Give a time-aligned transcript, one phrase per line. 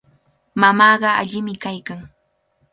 [0.61, 1.99] Mamaaqa allimi kaykan.